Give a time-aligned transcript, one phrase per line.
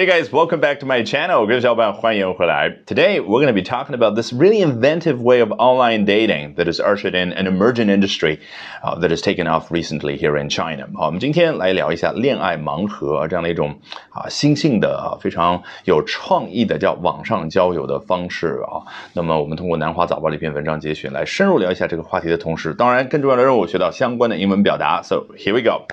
[0.00, 1.46] Hey guys, welcome back to my channel.
[1.46, 2.70] 各位小伙伴，欢迎回来。
[2.86, 6.80] Today we're going to be talking about this really inventive way of online dating that has
[6.80, 8.38] ushered in an emerging industry
[8.82, 10.88] uh, that has taken off recently here in China.
[10.94, 13.78] 好，我们今天来聊一下恋爱盲盒这样的一种
[14.08, 18.80] 啊新兴的啊非常有创意的叫网上交友的方式啊。
[19.12, 25.02] 那么我们通过南华早报的一篇文章节选来深入聊一下这个话题的同时，当然更重要的任务学到相关的英文表达。
[25.02, 25.84] So here we go.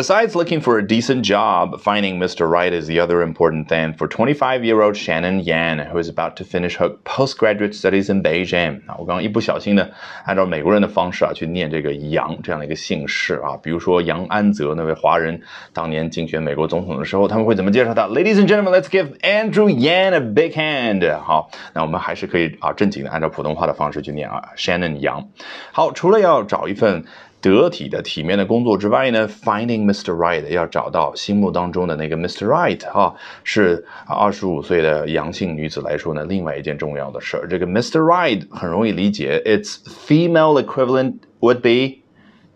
[0.00, 2.48] Besides looking for a decent job, finding Mr.
[2.48, 6.36] Right is the other important thing for 25 year old Shannon Yang, who is about
[6.36, 8.80] to finish her postgraduate studies in Beijing。
[8.86, 9.86] 啊，我刚刚一不小心呢，
[10.24, 13.58] 按照美国人的方式啊，去念这个杨这样的一个姓氏啊。
[13.62, 15.42] 比如说杨安泽那位华人，
[15.74, 21.14] 当年竞选美国总统的时候，他们会怎么介绍他？Ladies and gentlemen, let's give Andrew Yang a big hand。
[21.20, 25.26] 好，那我们还是可以啊，正经的按照普通话的方式去念啊，Shannon Yang.
[25.72, 27.04] 好，除了要找一份。
[27.40, 30.14] 得体的、体面的工作之外呢，finding Mr.
[30.14, 32.46] Right 要找到心目当中的那个 Mr.
[32.46, 37.48] Right 啊，是二十五岁的杨姓女子来说呢，另外一件重要的事儿。
[37.48, 38.00] 这个 Mr.
[38.00, 42.00] Right 很容易理解，its female equivalent would be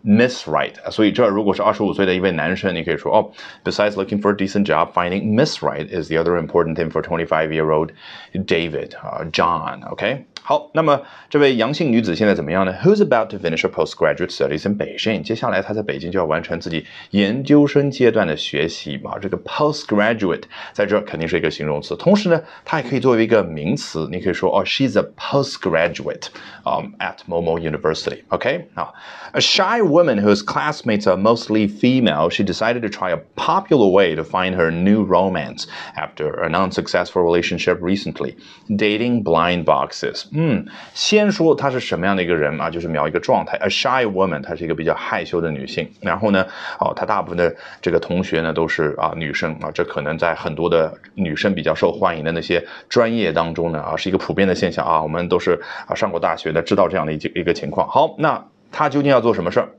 [0.03, 0.73] Miss Right。
[0.91, 3.31] 所以这如果是二十五岁的一位男生，你可以说哦
[3.63, 7.89] ，Besides looking for a decent job，finding Miss Right is the other important thing for twenty-five-year-old
[8.33, 9.89] David 啊、uh,，John。
[9.89, 10.25] OK。
[10.47, 15.23] 好，那么这位杨姓女子现在怎么样呢？Who's about to finish her postgraduate studies in Beijing？
[15.23, 19.17] 接下来她在北京就要完成自己研究生阶段的学习嘛。
[19.17, 26.27] 这个 postgraduate 在这肯定是一个形容词，同时呢，它也可以作为一个名词，你可以说哦，she's a postgraduate
[26.63, 33.11] 啊 at 某某 a shy woman whose classmates are mostly female, she decided to try
[33.11, 35.65] a popular way to find her new romance
[35.95, 38.35] after an unsuccessful relationship recently,
[38.69, 40.27] dating blind boxes.
[40.37, 42.69] 嗯，先说她是什么样的一个人啊？
[42.69, 45.89] 就是描一个状态，a shy woman，她是一个比较害羞的女性。
[46.01, 46.45] 然后呢，
[46.79, 55.01] 哦，她大部分的这个同学呢都是啊女生啊，这可能在很多的女生比较受欢迎的那些专业当中呢啊，是一个普遍的现象啊。
[55.01, 57.87] 我们都是啊上过大学的，知道这样的一一个情况。
[57.87, 59.69] 好，那她究竟要做什么事儿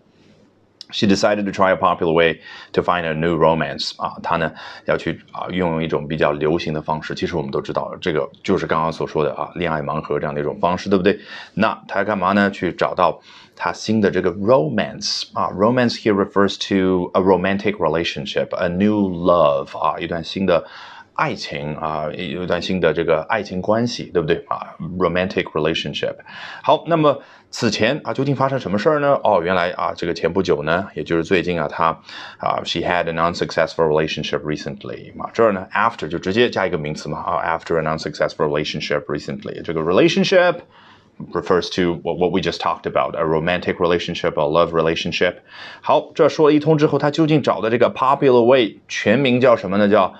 [0.91, 2.41] ？She decided to try a popular way
[2.73, 4.53] to find a new romance 啊，她呢
[4.85, 7.15] 要去啊运用一种比较流行的方式。
[7.15, 11.19] 其实我们都知道，这个就是刚刚所说的啊恋爱盲盒这样的一种方式，对不对？
[11.55, 12.51] 那她要干嘛呢？
[12.51, 13.21] 去找到
[13.55, 20.65] 她新的这个 romance 啊，romance here refers to a romantic relationship, a new love 啊，一段新的。
[21.16, 24.76] 爱情啊，有一段新的这个爱情关系，对不对啊？
[24.98, 26.16] Romantic relationship。
[26.64, 29.20] 好，那么此前啊，究竟发生什么事儿呢？
[29.24, 31.88] 哦，原来啊，这个前不久呢，也就是最近啊，她
[32.40, 35.14] 啊，she had an unsuccessful relationship recently。
[35.16, 39.62] 嘛，这儿呢，after 就直接加一个名词嘛啊，after an unsuccessful relationship recently。
[39.62, 40.62] 这个 relationship
[41.34, 45.36] refers to what what we just talked about a romantic relationship, a love relationship。
[45.82, 49.88] 好，这说了一通之后，她究竟找的这个 popular way 全名叫什么呢？
[49.90, 50.16] 叫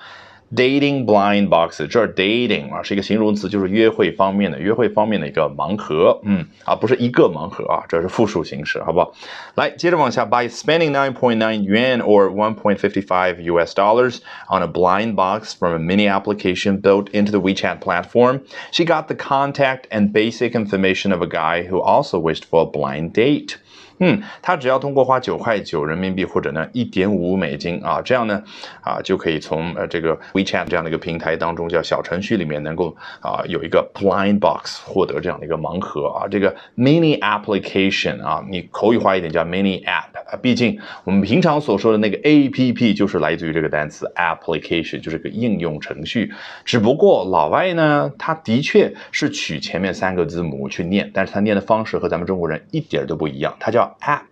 [0.54, 9.14] Dating blind box，这儿 dating 啊是一个形容词，就是约会方面的，约会方面的一个盲盒，嗯啊不是一个盲盒啊，这是复数形式，好不好？
[9.54, 13.74] 来，接着往下，by spending nine point nine yuan or one point fifty five U.S.
[13.74, 14.18] dollars
[14.50, 18.40] on a blind box from a mini application built into the WeChat platform,
[18.72, 22.66] she got the contact and basic information of a guy who also wished for a
[22.66, 23.56] blind date.
[23.99, 28.43] 嗯，他只要通过花九块九人民币或者呢一点五美金啊，这样呢
[28.81, 46.31] 啊就可以从呃这个 WeChat 这样的一个平台当中叫小程序里面能够啊有一个 Blind Box 获得这样的一个盲盒啊，这个 Mini Application 啊，你口语化一点叫 Mini App 啊，毕竟我们平常所说的那个 APP 就是来自于这个单词 Application，就是个应用程序。
[46.63, 53.86] 只不过老外呢，他的确是取前面三个字母去念，但是他念的方式和咱们中国人一点都不一样，他叫。
[53.86, 54.22] app，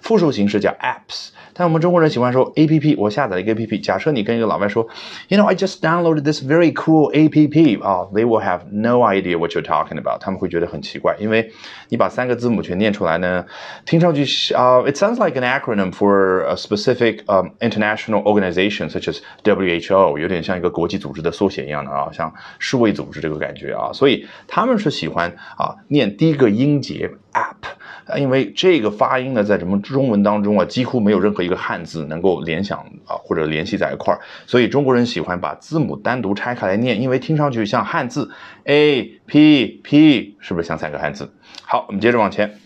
[0.00, 3.78] 复数形式叫 apps，但我们中国人喜欢说 A P P，我下载了一个 A P P。
[3.80, 4.86] 假设你跟一个老外说，
[5.28, 9.52] You know I just downloaded this very cool A P P，啊，They will have no idea what
[9.52, 11.52] you're talking about，他们会觉得很奇怪，因为
[11.88, 13.44] 你把三个字母全念出来呢，
[13.84, 14.22] 听上去
[14.54, 27.10] 啊，It sounds like an acronym for a specific um international organization such as W H O，有点像一个国际组织的缩写一样的啊，像世卫组织这个感觉啊，所以他们是喜欢啊念第一个音节
[27.32, 27.76] app。
[28.17, 38.29] 因为这个发音呢，在什么中文当中啊，几乎没有任何一个汉字能够联想啊或者联系在一块儿，所以中国人喜欢把字母单独拆开来念，因为听上去像汉字
[38.65, 41.31] a p p，是不是像三个汉字？
[41.63, 42.60] 好，我们接着往前。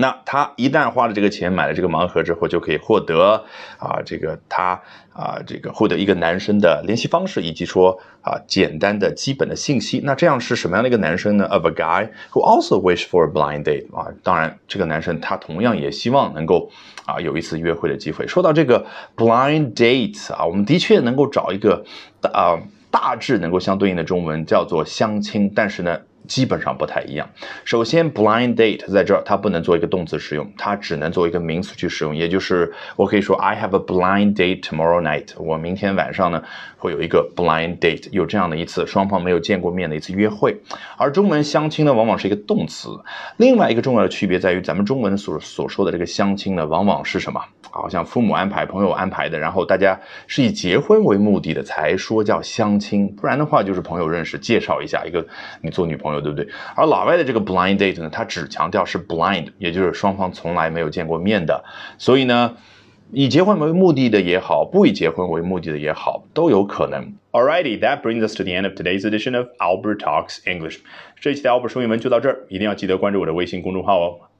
[0.00, 3.44] 那他一旦花了这个钱买了这个盲盒之后，就可以获得
[3.80, 4.80] 啊，这个他
[5.12, 10.00] 啊，这个获得一个男生的联系方式，以及说啊简单的基本的信息。
[10.04, 16.70] 那这样是什么样的一个男生呢？Of a guy who also wish for a blind date 啊，当然这个男生他同样也希望能够
[17.04, 18.28] 啊有一次约会的机会。
[18.28, 18.86] 说到这个
[19.16, 21.84] blind date 啊，我们的确能够找一个
[22.32, 22.56] 啊
[22.92, 25.98] 大致能够相对应的中文叫做相亲，但是呢。
[26.28, 27.28] 基本上不太一样。
[27.64, 32.14] 首先，blind date 在这儿，它不能做一个动词使用，它只能做一个名词去使用。
[32.14, 35.30] 也就是我可以说，I have a blind date tomorrow night。
[35.38, 36.40] 我明天晚上呢
[36.76, 40.56] 会有一个 blind date，有这样的一次双方没有见过面的一次约会。
[40.96, 42.90] 而中文相亲呢，往往是一个动词。
[43.38, 47.40] 另外一个重要的区别在于，咱们中文所所说的这个相亲呢，往往是什么？
[47.70, 55.24] 好像父母安排、朋友安排的，然后大家是以结婚为目的的才说叫相亲，不然的话就是朋友认识，介绍一下一个
[55.60, 56.48] 你做女朋友，对不对？
[56.76, 61.64] 而老外的这个 blind date 呢，它只强调是 blind，也就是双方从来没有见过面的，
[61.98, 62.56] 所以呢，
[63.12, 67.14] 以结婚为目的的也好，不以结婚为目的的也好，都有可能。
[67.32, 70.78] Alrighty, that brings us to the end of today's edition of Albert Talks English。
[71.20, 74.27] 这一期的 Albert 说英文就到这儿，一定要记得关注我的微信公众号哦。